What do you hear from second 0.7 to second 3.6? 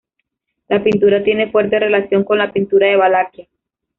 pintura tiene fuerte relación con la pintura de Valaquia.